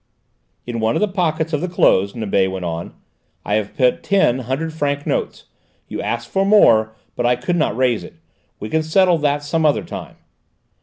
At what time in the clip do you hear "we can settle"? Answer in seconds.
8.59-9.19